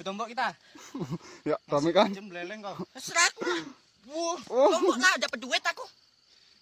[0.00, 0.48] Ketombok kita.
[1.52, 2.08] Ya, rame kan?
[2.08, 2.72] Jem beleleng kau.
[2.96, 3.60] Terserah aku lah.
[4.08, 4.36] Oh.
[4.72, 5.84] Tombok lah, dapat duit aku.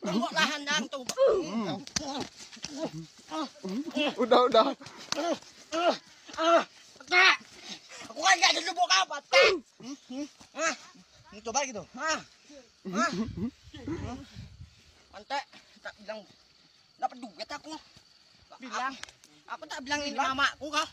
[0.03, 1.15] Tombok lah handang tombok.
[4.23, 4.67] Udah, udah.
[7.09, 7.37] Tak.
[8.11, 9.55] Aku kan gak ada lubuk apa, tak.
[10.59, 10.75] Ah,
[11.31, 11.83] ini coba gitu.
[11.95, 12.19] Ah,
[12.91, 13.11] Ah.
[15.15, 15.45] Mantek,
[15.79, 16.21] tak bilang
[16.99, 17.71] dapat duit aku.
[18.59, 18.95] bilang.
[19.49, 20.89] Aku tak bilang ini mamaku kau.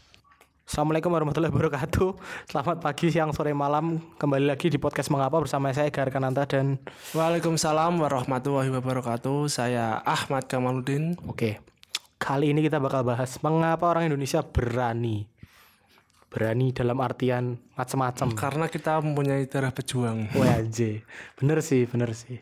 [0.66, 2.10] Assalamualaikum warahmatullahi wabarakatuh
[2.50, 6.82] Selamat pagi, siang, sore, malam Kembali lagi di podcast Mengapa bersama saya Gar Kananta dan
[7.14, 9.46] Waalaikumsalam warahmatullahi wabarakatuh.
[9.46, 11.22] Saya Ahmad Kamaludin.
[11.30, 11.62] Oke
[12.18, 15.30] Kali ini kita bakal bahas Mengapa orang Indonesia berani
[16.34, 20.34] Berani dalam artian macam-macam Karena kita mempunyai darah pejuang.
[20.34, 21.06] WAJ
[21.38, 22.42] Bener sih, bener sih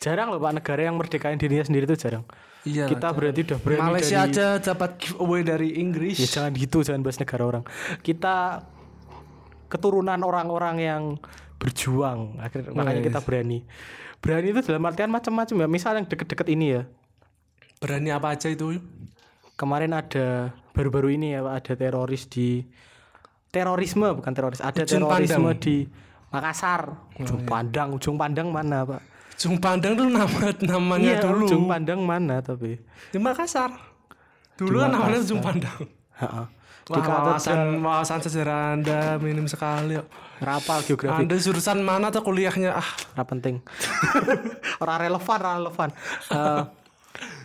[0.00, 2.24] Jarang loh Pak negara yang merdekain dirinya sendiri itu jarang
[2.64, 2.92] Iya.
[2.92, 6.20] Kita berarti udah berani Malaysia dari aja dapat giveaway dari Inggris.
[6.20, 7.64] Ya jangan gitu, jangan bahas negara orang.
[8.04, 8.68] Kita
[9.72, 11.02] keturunan orang-orang yang
[11.56, 13.64] berjuang, akhirnya makanya kita berani.
[14.20, 15.68] Berani itu dalam artian macam-macam ya.
[15.72, 16.82] Misal yang deket-deket ini ya.
[17.80, 18.76] Berani apa aja itu?
[19.56, 22.68] Kemarin ada baru-baru ini ya Pak, ada teroris di
[23.48, 25.64] terorisme bukan teroris, ada Ujung terorisme Pandang.
[25.64, 25.76] di
[26.28, 26.80] Makassar.
[27.16, 29.00] Ujung Pandang, ujung Pandang mana, Pak?
[29.40, 31.48] Jung Pandang dulu nama namanya iya, dulu.
[31.48, 32.76] ujung Pandang mana tapi?
[33.08, 33.72] Di Makassar.
[34.60, 35.80] Dulu kan namanya Jung Pandang.
[36.20, 36.46] Heeh.
[36.84, 39.96] Di Wah, wawasan, wawasan sejarah Anda minim sekali.
[39.96, 40.08] kok.
[40.44, 41.24] rapal geografi.
[41.24, 42.72] Anda jurusan mana tuh kuliahnya?
[42.76, 43.60] Ah, Ora penting.
[44.82, 45.90] Ora relevan, ora relevan.
[46.32, 46.62] Eh,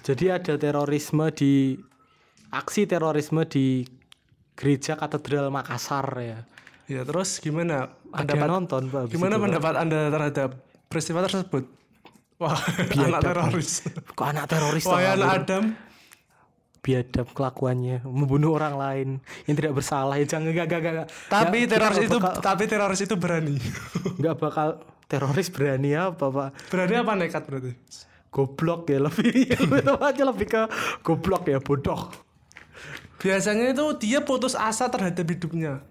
[0.03, 1.75] jadi ada terorisme di
[2.51, 3.83] aksi terorisme di
[4.55, 6.39] gereja katedral Makassar ya.
[6.88, 7.91] ya terus gimana?
[8.16, 9.11] Ada yang nonton Pak.
[9.11, 10.49] Gimana pendapat Anda terhadap
[10.88, 11.84] peristiwa tersebut?
[12.36, 12.59] Wah,
[12.91, 13.72] anak teroris.
[14.11, 15.30] Kok anak teroris Wah, toh, anak?
[15.41, 15.66] Adam.
[16.78, 19.08] biadab kelakuannya membunuh orang lain
[19.44, 23.02] yang tidak bersalah ya jangan enggak enggak enggak Tapi Ya, teroris itu bakal- tapi teroris
[23.02, 23.58] itu berani.
[24.22, 24.67] nggak bakal
[25.03, 27.73] teroris berani apa Pak berani apa nekat berarti?
[28.30, 29.33] goblok ya lebih
[29.81, 30.62] itu aja lebih ke
[31.01, 32.13] goblok ya bodoh
[33.18, 35.81] Biasanya itu dia putus asa terhadap hidupnya.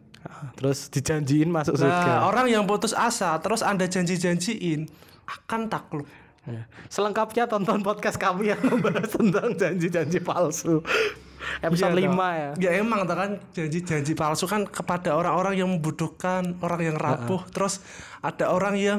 [0.54, 4.86] terus dijanjiin masuk surga Nah, orang yang putus asa terus Anda janji-janjiin
[5.26, 6.06] akan takluk.
[6.44, 6.68] Ya.
[6.92, 10.84] Selengkapnya tonton podcast kami yang membahas tentang janji-janji palsu.
[11.60, 12.30] Episode Iya, 5 toh.
[12.32, 12.50] ya.
[12.56, 17.80] Ya emang kan janji-janji palsu kan kepada orang-orang yang membutuhkan, orang yang rapuh, terus
[18.24, 18.98] ada orang yang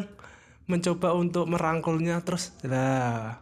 [0.66, 3.38] mencoba untuk merangkulnya terus lah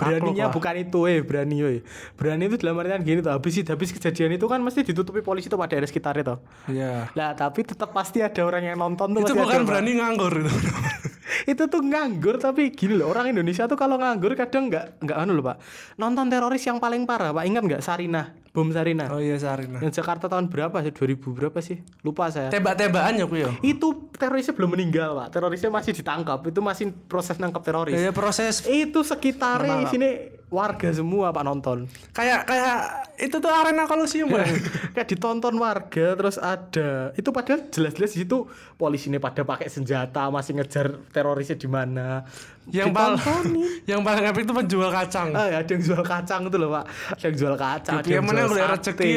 [0.00, 0.54] Beraninya lah.
[0.54, 1.80] bukan itu eh berani weh.
[2.16, 3.36] Berani itu dalam artian gini tuh.
[3.36, 6.38] Habis habis kejadian itu kan mesti ditutupi polisi tuh pada daerah sekitarnya tuh.
[6.72, 7.12] Iya.
[7.12, 10.48] Lah tapi tetap pasti ada orang yang nonton tuh Itu bukan berani nganggur itu.
[11.46, 15.36] itu tuh nganggur tapi gini loh orang Indonesia tuh kalau nganggur kadang nggak nggak anu
[15.38, 15.56] loh pak.
[15.96, 17.44] Nonton teroris yang paling parah pak.
[17.46, 17.82] Ingat nggak?
[17.84, 19.06] Sarinah bom Sarinah.
[19.14, 19.78] Oh iya Sarina.
[19.78, 20.90] yang Jakarta tahun berapa sih?
[20.90, 21.78] 2000 berapa sih?
[22.02, 22.50] Lupa saya.
[22.50, 23.50] Tembak-tembakan ya ku ya.
[23.62, 25.38] itu terorisnya belum meninggal pak.
[25.38, 26.42] Terorisnya masih ditangkap.
[26.42, 27.94] Itu masih proses nangkap teroris.
[27.94, 31.86] Ya, proses itu sekitarnya sini warga semua pak nonton.
[32.10, 32.78] Kayak kayak
[33.22, 34.42] itu tuh arena kolusium ya.
[34.98, 40.26] kayak ditonton warga terus ada itu padahal jelas-jelas di situ polisi ini pada pakai senjata
[40.28, 42.26] masih ngejar terorisnya di mana.
[42.66, 43.54] Yang paling
[43.90, 45.30] yang paling epic itu penjual kacang.
[45.38, 46.84] Ah, ada yang jual kacang itu loh pak.
[47.14, 49.08] Ada yang jual kacang Ya, ada yang mana jual rezeki,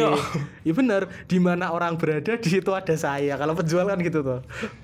[0.63, 3.33] iya bener di mana orang berada di situ ada saya.
[3.41, 4.39] Kalau penjual kan gitu tuh.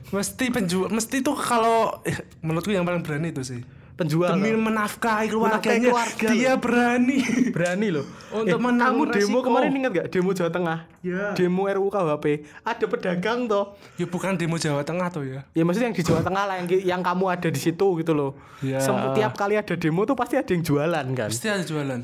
[0.10, 3.62] Mesti penjual mesti tuh kalau eh, menurutku yang paling berani itu sih.
[4.00, 4.62] Penjual Demi loh.
[4.66, 7.18] menafkahi keluarganya keluarga, dia berani.
[7.50, 9.46] berani loh Untuk Eh, menanggung kamu demo resiko.
[9.46, 11.24] kemarin ingat gak demo Jawa Tengah Ya.
[11.34, 12.26] demo RUU KUHP
[12.62, 13.66] ada pedagang toh
[13.96, 15.44] ya bukan demo Jawa Tengah tuh ya.
[15.50, 18.32] ya maksudnya yang di Jawa Tengah lah yang, yang kamu ada di situ gitu loh
[18.60, 18.80] Ya.
[18.80, 22.00] Sem- tiap kali ada demo tuh pasti ada yang jualan kan Pasti ada jualan.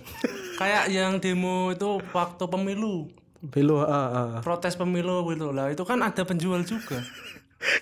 [0.55, 3.11] Kayak yang demo itu waktu pemilu,
[3.41, 4.29] Belo, ah, ah.
[4.39, 5.67] protes pemilu gitu lah.
[5.67, 6.97] Itu kan ada penjual juga.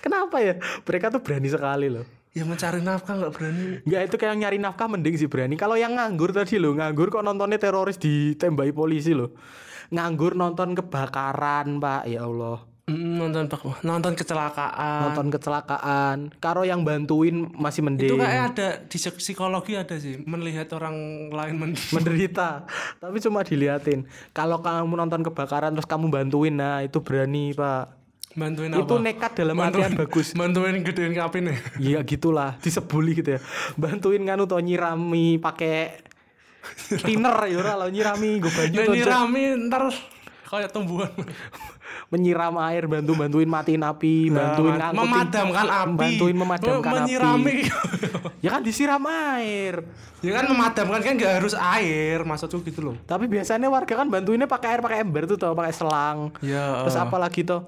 [0.00, 3.64] kenapa ya mereka tuh berani sekali loh Ya mencari nafkah nggak berani.
[3.86, 5.54] Enggak itu kayak nyari nafkah mending sih berani.
[5.54, 9.38] Kalau yang nganggur tadi loh, nganggur kok nontonnya teroris ditembaki polisi loh.
[9.94, 12.10] Nganggur nonton kebakaran, Pak.
[12.10, 12.66] Ya Allah.
[12.84, 13.48] Mm, nonton
[13.80, 15.08] nonton kecelakaan.
[15.08, 16.36] Nonton kecelakaan.
[16.36, 18.12] Karo yang bantuin masih mending.
[18.12, 22.68] Itu kayak ada di psik- psikologi ada sih melihat orang lain men menderita.
[23.00, 24.04] Tapi cuma diliatin.
[24.36, 28.03] Kalau kamu nonton kebakaran terus kamu bantuin, nah itu berani, Pak.
[28.34, 28.82] Bantuin apa?
[28.82, 30.34] Itu nekat dalam artian bagus.
[30.34, 31.56] Bantuin gedein kapin ya.
[31.78, 33.40] Iya gitulah, disebuli gitu ya.
[33.74, 36.02] Bantuin nganu to nyirami pakai
[36.98, 39.84] thinner ya ora lo nyirami gue banyu Nah, nyirami ntar
[40.44, 41.12] kayak tumbuhan.
[42.06, 45.98] menyiram air bantu bantuin matiin api bantuin Nah, memadamkan api.
[45.98, 47.64] bantuin memadamkan menyirami.
[47.64, 47.68] api
[48.38, 49.82] ya kan disiram air
[50.20, 52.96] ya kan memadamkan kan nggak harus air, maksudku gitu loh.
[53.02, 56.82] tapi biasanya warga kan bantuinnya pakai air pakai ember tuh tau pakai selang Ya.
[56.82, 57.60] terus apalagi tuh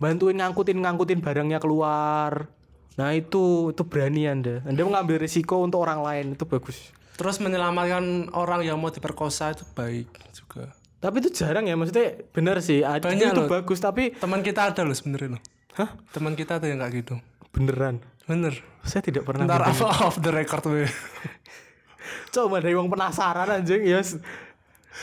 [0.00, 2.48] bantuin ngangkutin ngangkutin barangnya keluar
[2.96, 8.32] nah itu itu berani anda anda mengambil risiko untuk orang lain itu bagus Terus menyelamatkan
[8.32, 10.72] orang yang mau diperkosa itu baik juga.
[10.98, 13.48] tapi itu jarang ya maksudnya bener sih ada Banyak itu loh.
[13.50, 15.42] bagus tapi Teman kita ada loh sebenarnya loh.
[15.76, 17.14] hah Teman kita ada yang kayak gitu.
[17.52, 18.56] beneran Bener.
[18.80, 20.88] saya tidak pernah Ntar off, off the record we.
[22.32, 24.00] coba dari wong penasaran anjing ya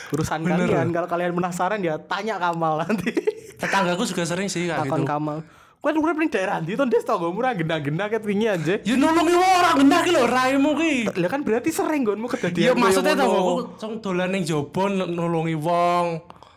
[0.10, 0.66] urusan Bener.
[0.66, 3.14] kalian kalau kalian penasaran ya tanya Kamal nanti
[3.58, 5.10] Tetanggaku juga sering sih kayak takon gitu.
[5.10, 5.40] Kamal
[5.78, 8.82] Kau urip ning daerah ndi to Des tanggo murah genda-genda ket wingi aja.
[8.82, 10.94] Ya nolongi orang gendah ki lho raimu ki.
[11.16, 12.66] Lah kan berarti sering nggonmu Ya kedadian.
[12.68, 16.08] koyo maksudnya tau aku cong dolan ning jobo n- nolongi wong.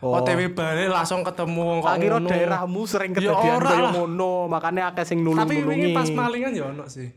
[0.01, 0.17] Oh.
[0.17, 2.27] OTW balik langsung ketemu wong kok ngono.
[2.27, 3.91] daerahmu sering Ya kedadian ora lah.
[3.93, 5.29] ngono, makanya akeh sing Tapi
[5.61, 5.79] nulung-nulungi.
[5.79, 7.07] ini pas malingan ya ono sih.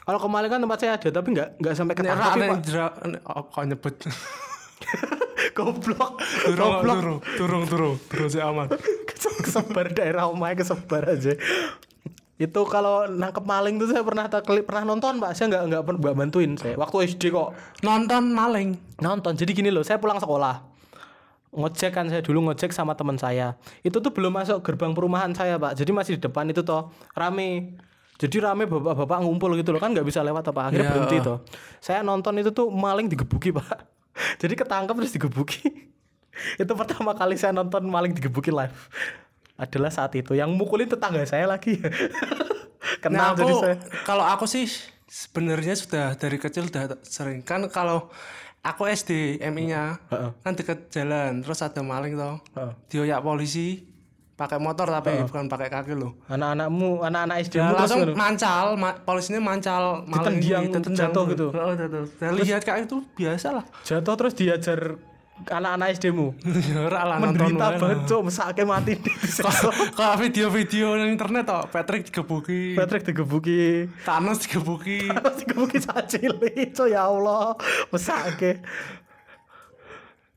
[0.00, 2.48] Kalau kemarin kan tempat saya ada tapi nggak nggak sampai Nek ketangkep ra tapi nek
[2.50, 2.60] Pak.
[2.64, 3.94] jera nek- oh, kok nyebut.
[5.54, 6.18] goblok.
[6.44, 6.96] Turung Goblok.
[6.98, 8.68] turung turung turung turung sih aman.
[9.40, 11.32] kesebar daerah omahnya kesebar aja.
[12.34, 15.32] Itu kalau nangkep maling tuh saya pernah tak pernah nonton Pak.
[15.32, 16.74] Saya nggak nggak bantuin saya.
[16.74, 18.74] Waktu SD kok Nonton maling.
[18.98, 19.34] nonton.
[19.34, 20.66] Jadi gini loh, saya pulang sekolah.
[21.54, 23.54] Ngojek kan saya dulu ngojek sama teman saya.
[23.80, 25.78] Itu tuh belum masuk gerbang perumahan saya, Pak.
[25.78, 27.78] Jadi masih di depan itu toh rame.
[28.18, 30.94] Jadi rame bapak-bapak ngumpul gitu loh kan nggak bisa lewat apa akhirnya Iya.
[30.94, 31.38] berhenti toh.
[31.78, 33.93] Saya nonton itu tuh maling digebuki, Pak.
[34.42, 35.62] Jadi ketangkep terus digebuki.
[36.62, 38.74] itu pertama kali saya nonton maling digebuki live.
[39.54, 41.78] Adalah saat itu yang mukulin tetangga saya lagi.
[43.02, 43.76] Kenal Nah, jadi aku saya.
[44.04, 44.66] kalau aku sih
[45.08, 48.10] sebenarnya sudah dari kecil udah sering kan kalau
[48.60, 50.30] aku SD MI-nya Heeh.
[50.42, 52.42] kan deket jalan terus ada maling toh.
[52.58, 52.72] Heeh.
[52.90, 53.93] Dioyak polisi
[54.34, 56.18] pakai motor tapi bukan pakai kaki loh.
[56.26, 58.14] Anak-anakmu, anak-anak SD Ya, mu terus langsung ngono.
[58.14, 60.98] mancal, ma- polisinya mancal maling Ditendang, ini, ditendang.
[61.00, 61.46] jatuh gitu?
[61.50, 62.02] Oh, jatuh.
[62.12, 63.64] Saya lihat kayak itu biasa lah.
[63.82, 64.80] jatuh terus diajar
[65.44, 65.88] anak-anak
[67.00, 68.94] lah nonton menderita banget cok mesake mati
[69.98, 75.10] Kalau video-video di internet toh Patrick digebuki, Patrick digebuki Thanos digebuki.
[75.10, 77.58] Terus digebuki saat cilik cok ya Allah
[77.90, 78.62] mesake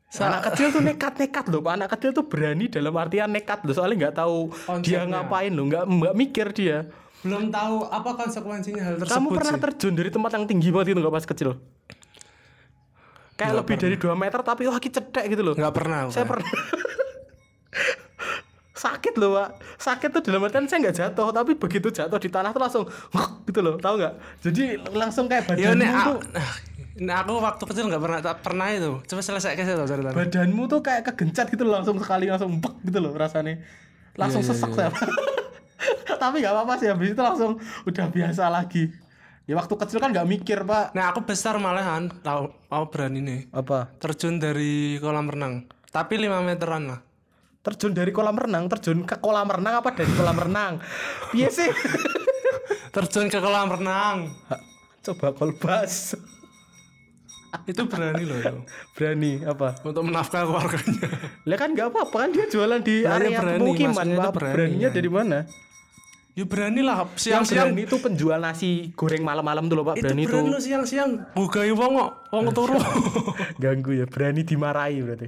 [0.08, 3.76] anak kecil tuh nekat-nekat loh anak kecil tuh berani dalam artian nekat loh.
[3.76, 4.38] Soalnya nggak tahu
[4.80, 5.04] dia Konsepnya.
[5.06, 5.66] ngapain loh.
[5.68, 6.78] Nggak nggak mikir dia.
[7.22, 9.64] Belum tahu apa konsekuensinya hal tersebut kamu pernah sih.
[9.64, 11.50] terjun dari tempat yang tinggi banget itu nggak pas kecil?
[13.36, 15.54] Kayak lebih dari 2 meter tapi wah cedek gitu loh.
[15.54, 16.00] Nggak pernah.
[16.08, 16.32] saya Pak.
[16.32, 16.50] pernah
[18.78, 19.50] sakit loh pak.
[19.76, 22.84] Sakit tuh dalam artian saya nggak jatuh tapi begitu jatuh di tanah tuh langsung
[23.50, 23.76] gitu loh.
[23.76, 24.14] Tahu nggak?
[24.42, 24.64] Jadi
[24.94, 26.58] langsung kayak Ya badanmu nek tuh a-
[27.02, 29.02] nah, aku waktu kecil nggak pernah tak pernah itu.
[29.06, 30.16] Coba selesai kasih tau ceritanya.
[30.16, 33.62] badanmu tuh kayak kegencat gitu loh langsung sekali langsung bek gitu loh rasanya
[34.18, 34.90] langsung iya, sesak iya.
[34.90, 34.90] saya
[36.22, 38.90] tapi nggak apa-apa sih habis itu langsung udah biasa lagi
[39.46, 43.40] ya waktu kecil kan nggak mikir pak Nah aku besar malahan tahu mau berani nih
[43.54, 45.70] apa terjun dari kolam renang.
[45.88, 47.00] Tapi 5 meteran lah.
[47.64, 50.80] terjun dari kolam renang terjun ke kolam renang apa dari kolam renang
[51.36, 51.68] iya sih
[52.96, 54.32] Terjun ke kolam renang.
[55.04, 56.16] coba kolbas
[57.66, 58.58] Itu berani loh itu.
[58.94, 61.08] berani apa Untuk menafkahi keluarganya.
[61.48, 64.94] Lah kan nggak apa-apa kan dia jualan di ya area berani, pemukiman, berani, Beraninya ya.
[64.94, 65.40] dari mana?
[66.38, 67.74] ya berani lah siang-siang.
[67.74, 70.30] berani itu penjual nasi goreng malam-malam tuh loh Pak, Itu berani itu.
[70.38, 71.10] berani lo siang-siang.
[71.34, 72.12] Bukai wong kok.
[72.30, 72.78] Wong turu.
[73.64, 75.28] Ganggu ya, berani dimarahi berarti.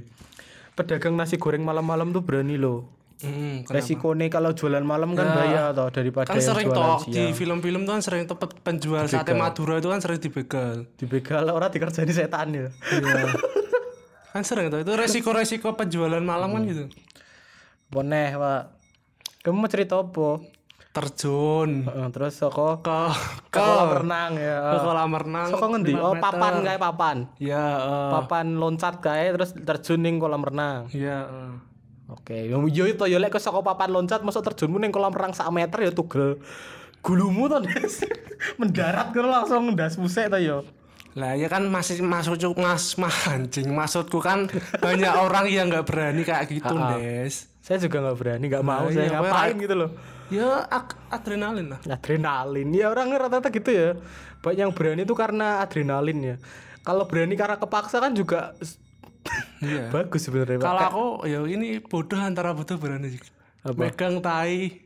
[0.78, 2.99] Pedagang nasi goreng malam-malam tuh berani loh.
[3.20, 3.62] Hmm?
[3.64, 5.34] Resikonya kalau jualan malam kan Ya.
[5.34, 7.32] bahaya toh daripada kan yang sering jualan toh di siang.
[7.34, 10.88] film-film tuh kan sering tuh pe- penjual sate Madura itu kan sering dibegal.
[10.94, 12.68] Dibegal orang dikerjain setan ya.
[12.88, 13.22] Iya.
[14.30, 16.84] kan sering tuh itu resiko-resiko penjualan malam kan gitu.
[17.88, 18.62] Boneh, Pak.
[19.40, 20.40] Kamu mau cerita apa?
[20.90, 22.98] Terjun terus soko ke
[23.48, 24.58] ke kolam renang ya.
[24.70, 25.48] ke kolam renang.
[25.48, 25.94] Soko ngendi?
[25.94, 27.16] Oh, papan kayak papan.
[27.36, 30.90] Ya, eh, Papan loncat kayak terus terjun ning kolam renang.
[30.90, 31.26] ya.
[31.26, 31.52] eh.
[32.10, 35.30] Oke, yo yo itu yo lek ke saka papan loncat masuk terjunmu ning kolam renang
[35.30, 36.42] sak meter ya tugel
[37.00, 38.02] gulumu to Des.
[38.60, 40.66] mendarat kira langsung ndas musik to yo.
[41.14, 44.46] Lah ya kan masih masuk cuk mas mancing maksudku kan
[44.78, 46.98] banyak orang yang nggak berani kayak gitu, ah.
[46.98, 47.50] Des.
[47.62, 49.90] Saya juga nggak berani, nggak mau Nah, saya iya, ngapain gitu loh.
[50.30, 50.66] Ya
[51.10, 51.80] adrenalin lah.
[51.86, 52.68] Adrenalin.
[52.70, 53.88] Ya orang rata-rata gitu ya.
[54.40, 56.36] Banyak yang berani itu karena adrenalin ya.
[56.86, 58.54] Kalau berani karena kepaksa kan juga
[59.60, 59.88] Iya.
[59.94, 60.56] bagus sebenarnya.
[60.56, 60.64] Pak.
[60.64, 63.16] Kalau aku ya ini bodoh antara butuh berani.
[63.60, 63.76] Apa?
[63.76, 64.80] Megang tai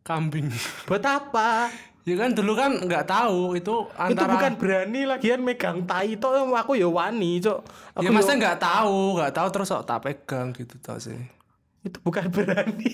[0.00, 0.48] kambing.
[0.88, 1.72] buat apa?
[2.04, 6.28] ya kan dulu kan nggak tahu itu antara Itu bukan berani lagian megang tai itu
[6.28, 7.58] aku ya wani, Cok.
[7.96, 11.16] Aku ya yo- maksudnya nggak tahu nggak tahu terus kok tak pegang gitu tau sih
[11.80, 12.92] itu bukan berani.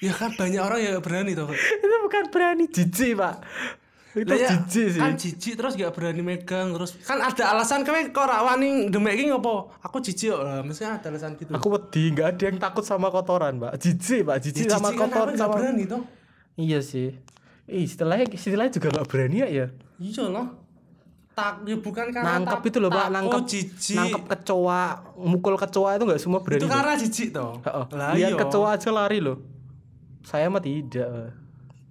[0.00, 3.36] ya kan banyak orang yang berani tuh itu bukan berani jijik, Pak.
[4.16, 4.96] Itu ya, jijik sih.
[4.96, 9.12] Kan jijik terus gak berani megang terus kan ada alasan kowe kok ora wani demek
[9.14, 9.76] iki ngopo?
[9.78, 10.40] Aku jijik kok.
[10.40, 11.52] Lah, mesti ada alasan gitu.
[11.52, 13.76] Aku wedi, nggak ada yang takut sama kotoran, Mbak.
[13.76, 14.36] Jijik, Mbak.
[14.40, 15.54] Jijik Ya, sama jijik kan kotor aku nggak sama.
[15.54, 16.02] berani toh.
[16.56, 17.12] Iya sih.
[17.66, 19.66] Ih, istilahnya istilahnya juga nggak berani ya ya.
[19.98, 20.46] Iya loh.
[21.30, 23.06] Tak ya bukan karena Nangkep tak- itu loh, Pak.
[23.12, 23.98] Nangkep jijik.
[24.00, 24.82] nangkep kecoa,
[25.18, 26.64] mukul kecoa itu nggak semua berani.
[26.64, 27.60] itu karena jijik toh.
[27.92, 28.38] Lah Lihat iya.
[28.38, 29.44] kecoa aja lari loh.
[30.22, 31.36] Saya mah tidak.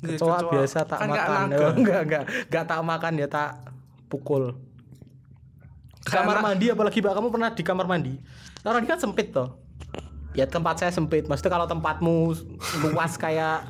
[0.05, 0.51] Iya, Kecoa, kecoa.
[0.53, 1.27] biasa tak Kan makan.
[1.49, 1.67] naga.
[1.73, 3.49] enggak, enggak, enggak tak makan ya tak
[4.07, 4.43] pukul.
[6.05, 8.13] Kamar Karena- mandi apalagi Mbak, kamu pernah di kamar mandi?
[8.61, 9.57] Kamar mandi kan sempit toh.
[10.37, 11.25] Ya tempat saya sempit.
[11.25, 12.35] Maksudnya kalau tempatmu
[12.83, 13.65] luas kayak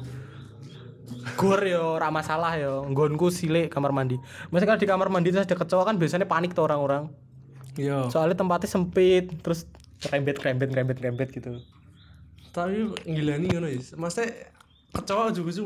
[1.36, 2.84] gor yo ora masalah yo.
[2.86, 4.20] Nggonku silik kamar mandi.
[4.50, 7.08] Maksudnya kalau di kamar mandi itu ada kecoa kan biasanya panik tuh orang-orang.
[7.76, 8.08] Iya.
[8.08, 9.68] Soalnya tempatnya sempit, terus
[10.10, 11.60] rembet rembet rembet rembet gitu.
[12.52, 13.80] Tapi ngilani ngono ya.
[13.96, 14.32] Maksudnya
[14.96, 15.64] kecoa juga sih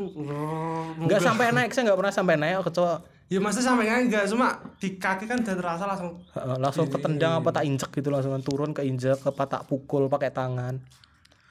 [0.98, 2.94] Enggak sampai naik, saya enggak pernah sampai naik kecoa.
[3.30, 4.46] Ya maksudnya sampai kan enggak cuma
[4.82, 8.74] di kaki kan udah terasa langsung Heeh, langsung ketendang apa tak injek gitu langsung turun
[8.74, 10.82] ke injek apa tak pukul pakai tangan.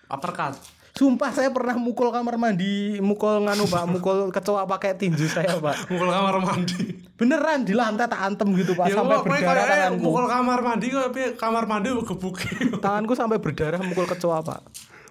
[0.10, 0.60] uppercut.
[0.90, 5.86] Sumpah saya pernah mukul kamar mandi, mukul nganu Pak, mukul kecoa pakai tinju saya Pak.
[5.94, 7.08] Mukul kamar mandi.
[7.16, 10.04] Beneran di lantai tak antem gitu Pak, ya sampai berdarah kayak tanganku.
[10.04, 12.50] mukul kamar mandi kok tapi kamar mandi gebuki.
[12.84, 14.60] Tanganku sampai berdarah mukul kecoa Pak.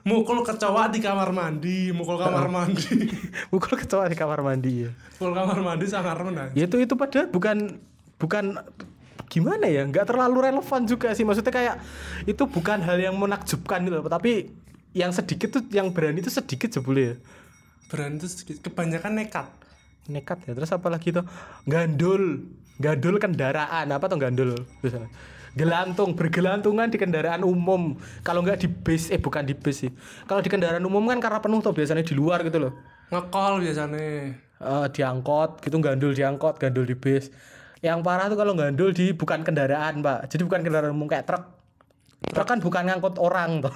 [0.09, 3.13] Mukul kecoa di kamar mandi, mukul kamar mandi.
[3.53, 4.91] Mukul kecoa di kamar mandi ya.
[5.21, 6.49] mukul kamar mandi sangat renang.
[6.57, 7.77] Ya itu itu padahal bukan
[8.17, 8.45] bukan
[9.29, 11.77] gimana ya nggak terlalu relevan juga sih maksudnya kayak
[12.25, 14.49] itu bukan hal yang menakjubkan gitu tapi
[14.97, 17.15] yang sedikit tuh yang berani itu sedikit jebule ya
[17.93, 19.47] Berani itu sedikit, kebanyakan nekat.
[20.09, 21.29] nekat ya terus apa lagi tuh
[21.69, 22.41] gandul
[22.81, 25.13] gandul kendaraan apa tuh gandul Biasanya.
[25.59, 29.91] Gelantung bergelantungan di kendaraan umum kalau nggak di bis eh bukan di bis sih
[30.25, 32.73] kalau di kendaraan umum kan karena penuh tuh biasanya di luar gitu loh
[33.09, 34.37] Ngekol biasanya.
[34.59, 37.35] Eh, diangkot gitu gandul diangkot gandul di bis
[37.79, 41.45] yang parah tuh kalau gandul di bukan kendaraan pak jadi bukan kendaraan umum kayak truk
[42.35, 43.75] truk kan bukan ngangkut orang tuh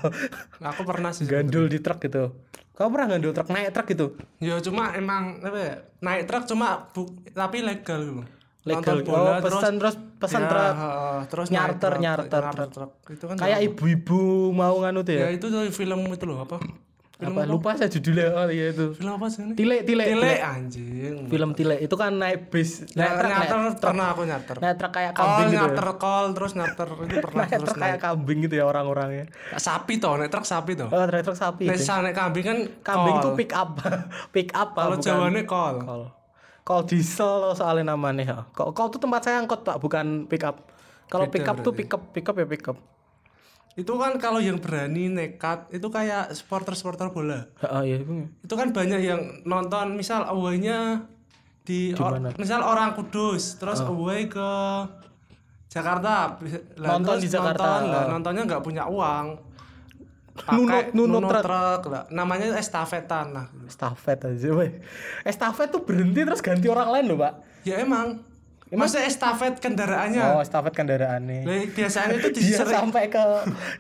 [0.59, 1.27] Aku pernah sih.
[1.33, 2.35] gandul di truk gitu
[2.75, 4.07] kamu pernah gandul truk naik truk gitu
[4.43, 5.75] Ya cuma emang apa ya?
[6.03, 8.23] Naik truk cuma bu, tapi legal gitu.
[8.65, 10.75] Legal Nonton bola, oh pesan terus pesan Ya, truk
[11.27, 12.71] terus naik nyarter truk, nyarter nyarter truk.
[12.73, 12.91] truk.
[13.11, 16.63] Itu kan kayak ibu-ibu mau nganu tuh ya ya, itu tuh film itu loh apa?
[17.13, 19.55] Film apa lupa saya judulnya oh iya itu Film apa sih ini?
[19.55, 20.39] tile tile Tile tile.
[20.43, 21.15] anjing.
[21.25, 24.57] film tile itu kan naik bis naik Naik truk naik nyarter truk pernah aku nyarter.
[24.57, 25.61] naik truk kayak Kol kambing gitu ya.
[25.61, 29.25] nyarter kol terus nyarter itu pernah naik terus truk kayak kambing gitu ya orang-orangnya
[29.57, 30.89] sapi toh, naik truk sapi toh.
[30.89, 31.79] oh naik truk sapi itu.
[31.81, 33.71] sa- naik kambing kan kambing tuh pick up
[34.35, 35.79] pick up Kalau Jawane kol.
[35.81, 36.03] kol
[36.63, 38.39] kol diesel loh soalnya namanya ya.
[38.55, 40.71] kol kol tuh tempat saya angkot pak bukan pick up
[41.11, 42.79] kalau pick up tuh pick up pick up ya pick up
[43.73, 47.49] Itu kan kalau yang berani nekat itu kayak supporter-supporter bola.
[47.65, 48.29] Heeh, iya itu.
[48.45, 51.09] Itu kan banyak yang nonton misal away-nya
[51.65, 54.49] di or- misal orang Kudus, terus away ke
[55.73, 56.37] Jakarta.
[56.77, 57.81] Lah, Nonton di Jakarta.
[57.81, 59.41] Nonton, lah, nontonnya nggak punya uang.
[60.33, 61.43] Nunut- nunut truk.
[61.43, 62.03] truk lah.
[62.09, 63.47] Namanya estafetan lah.
[63.65, 64.73] estafet aja weh
[65.23, 68.25] estafet tuh berhenti terus ganti orang lain loh pak Ya emang.
[68.71, 70.25] Maksudnya estafet kendaraannya.
[70.31, 73.21] oh estafet kendaraannya Lah, biasanya itu dia sampai ke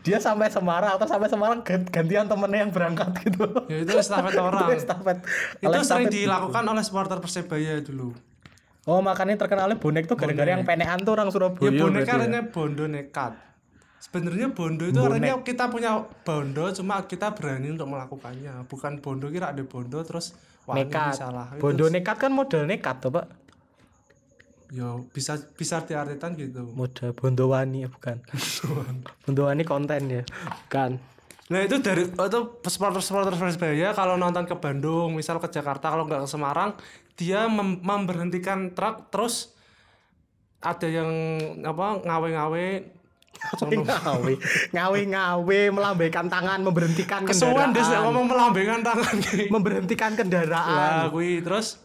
[0.02, 4.36] dia sampai Semarang atau sampai Semarang gan- gantian temennya yang berangkat gitu Ya itu estafet
[4.44, 4.68] orang.
[4.68, 5.24] Itu estafet
[5.58, 8.12] itu sering estafet- dilakukan oleh supporter Persebaya dulu.
[8.82, 12.42] oh makanya terkenalnya bonek tuh gara-gara yang penean tuh orang Surabaya Ya bonek berarti ya.
[12.44, 13.32] bondo nekat.
[14.02, 15.22] Sebenarnya bondo itu Bonek.
[15.22, 18.66] artinya kita punya bondo cuma kita berani untuk melakukannya.
[18.66, 20.34] Bukan bondo kira ada bondo terus
[20.66, 21.46] wah ini nekat salah.
[21.54, 23.26] Itu bondo nekat kan modal nekat tuh pak
[24.72, 26.64] ya bisa bisa diartikan gitu.
[26.72, 28.24] modal bondowani ya bukan
[29.28, 30.24] bondowani konten ya
[30.64, 30.96] bukan
[31.52, 36.08] Nah itu dari oh, itu supporter-supporter Persebaya kalau nonton ke Bandung, misal ke Jakarta kalau
[36.08, 36.72] nggak ke Semarang,
[37.12, 39.52] dia mem- memberhentikan truk terus
[40.64, 41.10] ada yang
[41.60, 42.66] apa ngawe-ngawe
[43.52, 44.32] ngawe
[44.70, 49.14] ngawe ngawe melambaikan tangan memberhentikan kesuwen deh kendaraan ngomong melambaikan tangan.
[49.50, 50.78] Memberhentikan kendaraan.
[50.78, 51.82] Lah kuwi terus?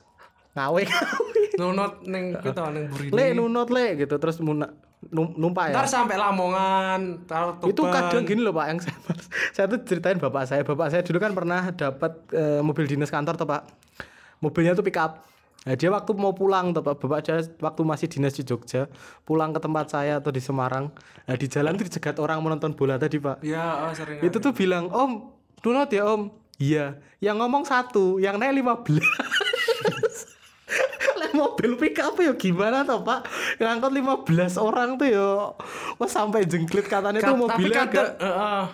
[0.53, 4.15] Ngawe ngawe nunut ning gitu ning burini le nunut le gitu.
[4.21, 4.69] Terus muna,
[5.09, 5.81] num- numpak ya.
[5.81, 7.25] Ntar sampai Lamongan
[7.65, 8.97] itu kadang gini loh pak yang saya
[9.53, 10.61] saya tuh ceritain bapak saya.
[10.61, 13.65] Bapak saya dulu kan pernah dapat eh, mobil dinas kantor tuh pak.
[14.37, 15.25] Mobilnya tuh pick up
[15.67, 18.87] nah, dia waktu mau pulang tuh pak bapak saya waktu masih dinas di Jogja
[19.27, 20.89] pulang ke tempat saya atau di Semarang.
[21.27, 23.43] Nah di jalan tuh dicegat orang menonton bola tadi pak.
[23.43, 26.31] Ya oh, sering itu tuh bilang om nunut ya om.
[26.57, 29.03] Iya yang ngomong satu yang naik lima belas.
[31.17, 33.25] Lah, mobil pick up ya gimana tuh pak?
[33.57, 33.91] Yang angkot
[34.29, 35.49] 15 orang tuh ya.
[35.97, 38.65] Wah sampai jengklit katanya tuh Ka- tapi mobilnya kadang agak eh, eh.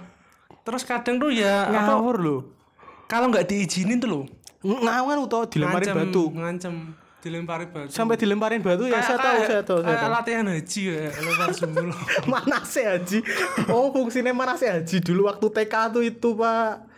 [0.63, 2.41] terus kadang tuh ya ngawur loh
[3.07, 4.23] kalau nggak diizinin tuh loh
[4.63, 6.75] ngawur tuh dilemarin ngancem, batu ngancem
[7.23, 10.11] dilempari batu Sampai dilemparin batu ya saya tahu, saya tahu, saya tahu.
[10.11, 11.83] latihan haji ya lempar sumur
[12.31, 13.19] mana sih haji?
[13.71, 16.91] Oh fungsinya mana sih haji dulu waktu TK tuh itu pak.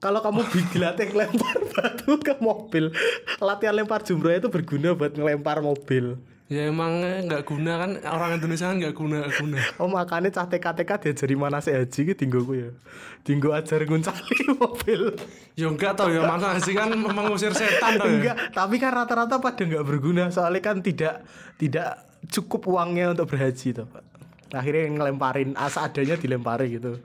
[0.00, 0.40] Kalau kamu
[0.72, 2.88] dilatih lempar batu ke mobil,
[3.36, 6.16] latihan lempar jumroh itu berguna buat ngelempar mobil.
[6.50, 6.98] Ya emang
[7.30, 11.34] nggak guna kan orang Indonesia kan nggak guna guna Oh makanya cah TK TK diajari
[11.38, 12.70] mana sih haji ki tinggoku ya.
[13.22, 15.14] Tinggo ajar nguncali mobil.
[15.54, 19.38] ya enggak tau ya mana sih kan mengusir setan tau ya Enggak, tapi kan rata-rata
[19.38, 21.22] pada nggak berguna soalnya kan tidak
[21.54, 24.02] tidak cukup uangnya untuk berhaji tuh pak.
[24.50, 26.98] Akhirnya ngelemparin asa adanya dilempari gitu.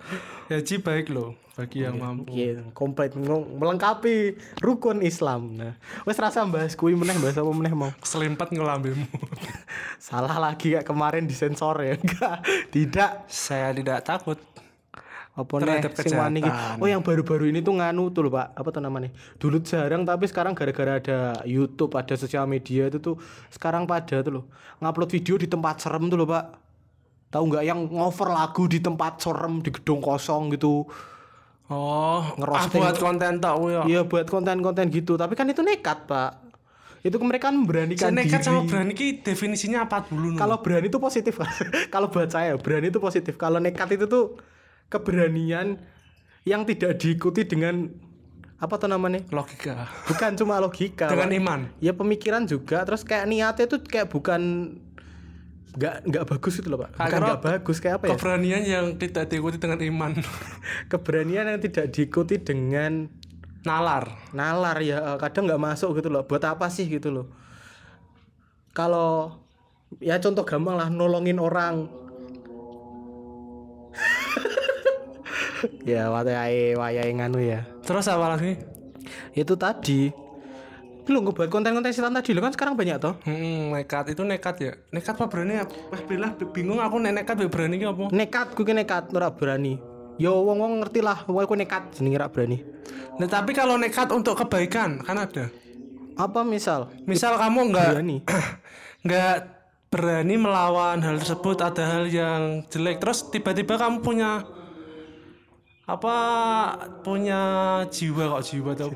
[0.46, 5.56] Haji baik loh bagi yang mampu Iya, komplit melengkapi rukun Islam.
[5.56, 5.74] Nah,
[6.04, 7.96] wes rasa bahas kui meneh bahas apa meneh mau.
[8.04, 9.08] selimpat ngelambemu
[10.04, 11.96] Salah lagi kayak kemarin disensor ya.
[11.96, 12.44] Enggak,
[12.76, 13.24] tidak.
[13.32, 14.36] saya tidak takut
[15.36, 16.48] Apa nih Terhadap sing wani iki?
[16.48, 16.80] kejahatan.
[16.80, 18.56] Oh, yang baru-baru ini tuh nganu tuh loh, Pak.
[18.56, 19.12] Apa tuh namanya?
[19.36, 23.20] Dulu jarang tapi sekarang gara-gara ada YouTube, ada sosial media itu tuh
[23.52, 24.46] sekarang pada tuh loh.
[24.80, 26.65] Ngupload video di tempat serem tuh loh, Pak.
[27.30, 30.86] Tahu nggak yang ngover lagu di tempat serem di gedung kosong gitu.
[31.66, 32.78] oh Ngerosting.
[32.78, 36.46] ah, buat konten tau ya Iya buat konten-konten gitu, tapi kan itu nekat pak.
[37.02, 38.48] Itu mereka kan memberanikan nekat diri.
[38.50, 40.34] sama berani ki definisinya apa dulu?
[40.38, 41.38] Kalau berani itu positif.
[41.94, 43.38] Kalau buat saya berani itu positif.
[43.38, 44.38] Kalau nekat itu tuh
[44.90, 45.78] keberanian
[46.46, 47.90] yang tidak diikuti dengan
[48.56, 49.22] apa tuh namanya?
[49.30, 51.12] logika Bukan cuma logika.
[51.12, 51.40] dengan Pak.
[51.42, 52.82] iman Ya pemikiran juga.
[52.86, 54.42] Terus kayak niatnya tuh kayak bukan
[55.76, 56.96] nggak nggak bagus itu loh pak.
[56.96, 58.12] Bukan Karena nggak bagus kayak apa ya?
[58.16, 60.12] keberanian yang tidak diikuti dengan iman.
[60.92, 63.12] Keberanian yang tidak diikuti dengan
[63.68, 64.32] nalar.
[64.32, 64.98] Nalar ya.
[65.04, 66.24] Eh, kadang nggak masuk gitu loh.
[66.24, 67.28] Buat apa sih gitu loh?
[68.72, 69.44] Kalau
[70.00, 71.76] ya contoh gampang lah nolongin orang.
[75.82, 77.66] Ya wayai wayai nganu ya.
[77.82, 78.58] Terus apa lagi?
[79.34, 80.14] Itu tadi
[81.06, 84.72] lu ngebuat konten-konten setan tadi lo kan sekarang banyak toh Hmm, nekat itu nekat ya.
[84.90, 85.62] Nekat apa berani?
[85.62, 85.68] Eh,
[86.04, 88.06] bilah bingung aku nek nekat apa berani ki apa?
[88.10, 89.78] nekat gue nekat ora berani
[90.16, 92.58] yo wong wong ngerti lah wong aku nekat jenenge ora berani
[93.16, 95.48] Nah, tapi kalau nekat untuk kebaikan kan ada.
[96.16, 98.18] apa misal Misal kamu nggak berani
[99.08, 99.36] nggak
[99.88, 104.44] berani melawan hal tersebut, ada hal yang jelek, terus tiba-tiba kamu punya
[105.86, 106.16] apa
[107.00, 107.40] punya
[107.88, 108.92] jiwa kok jiwa tau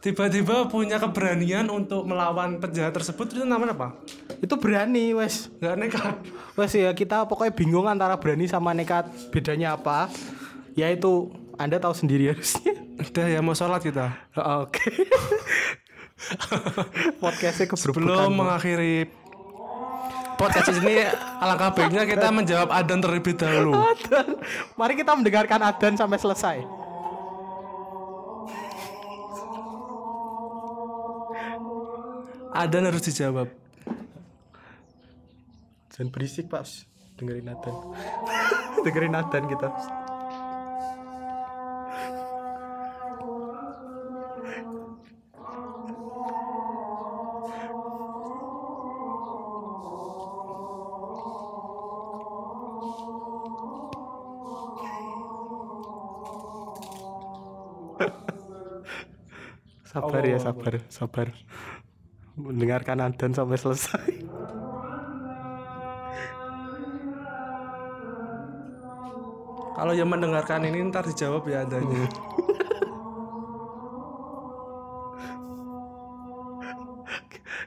[0.00, 3.88] tiba-tiba punya keberanian untuk melawan penjahat tersebut itu namanya apa?
[4.40, 6.16] itu berani wes Nggak nekat.
[6.56, 10.08] Wes ya kita pokoknya bingung antara berani sama nekat bedanya apa?
[10.72, 11.28] Yaitu
[11.60, 12.72] Anda tahu sendiri harusnya.
[12.96, 14.16] Udah ya mau sholat kita.
[14.64, 14.80] Oke.
[17.22, 18.00] Podcastnya keberbukan.
[18.00, 19.20] Belum mengakhiri
[20.40, 21.04] podcast ini
[21.36, 23.76] alangkah baiknya kita menjawab adan terlebih dahulu.
[23.76, 24.40] Adan.
[24.72, 26.79] Mari kita mendengarkan adan sampai selesai.
[32.60, 33.48] Adan harus dijawab.
[35.96, 36.68] Jangan berisik pak.
[37.16, 37.72] Dengerin adan.
[38.84, 39.72] Dengerin adan kita.
[59.88, 61.32] Sabar ya, sabar, sabar.
[62.40, 64.30] Mendengarkan adan sampai selesai.
[69.80, 72.04] Kalau yang mendengarkan ini ntar dijawab ya adanya.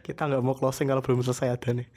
[0.06, 1.90] Kita nggak mau closing kalau belum selesai ada nih.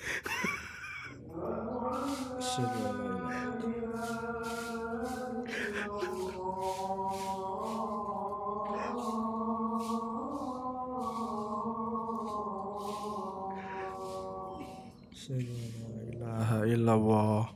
[16.87, 17.51] Illallah.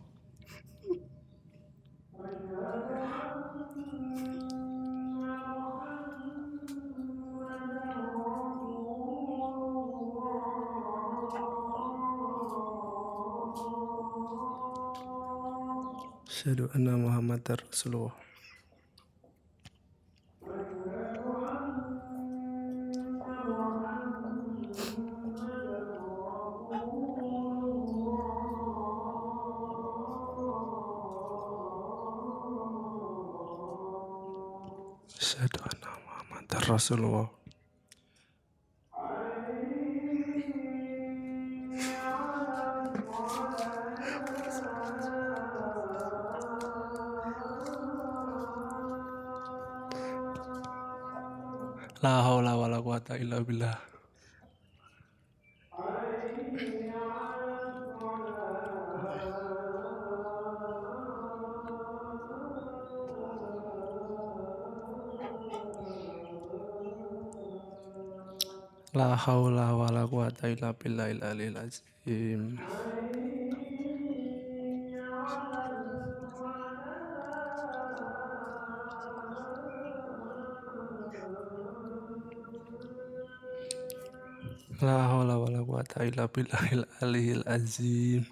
[16.26, 18.29] Asyhadu anna Muhammadar Rasulullah.
[35.20, 37.28] Asyhadu anna Muhammadar Rasulullah.
[37.28, 37.39] La
[68.92, 72.58] La haula wala quwata illa billahil aliyil azim.
[84.82, 88.26] La haula wala quwata illa billahil aliyil azim.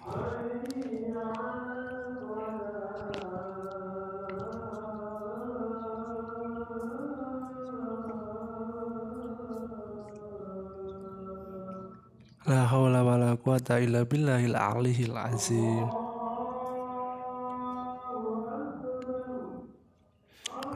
[13.39, 15.87] Quwata illa billahil aliyil azim.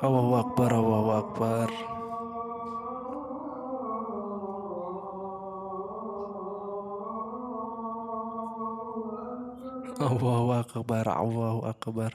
[0.03, 1.69] Allahu akbar, Allahu akbar.
[10.03, 12.11] Allahu akbar, Allahu akbar.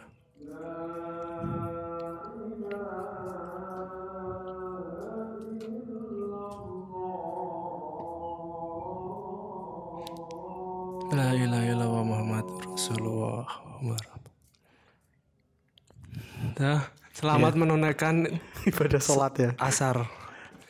[17.48, 18.14] Selamat menunaikan
[18.70, 19.50] Ibadah sholat ya.
[19.58, 19.96] asar.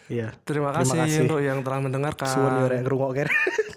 [0.08, 0.32] Iya.
[0.46, 1.20] Terima Terima kasih, kasih.
[1.28, 2.28] untuk yang telah mendengarkan.
[2.32, 3.24] Suwun yo rek ngrungokke.